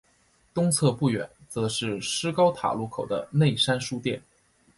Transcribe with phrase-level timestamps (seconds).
[0.51, 4.19] 东侧不远则是施高塔路口的内山书店。